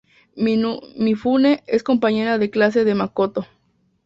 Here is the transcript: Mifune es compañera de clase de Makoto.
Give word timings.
Mifune 0.35 1.61
es 1.67 1.83
compañera 1.83 2.39
de 2.39 2.49
clase 2.49 2.85
de 2.85 2.95
Makoto. 2.95 3.45